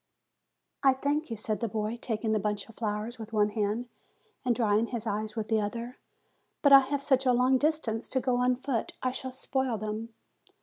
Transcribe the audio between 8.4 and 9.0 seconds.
foot